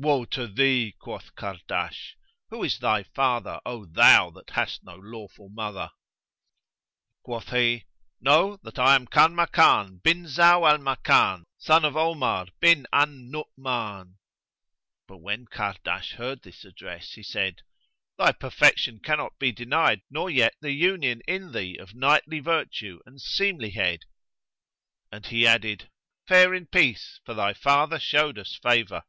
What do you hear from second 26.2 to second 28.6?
"Fare in peace, for thy father showed us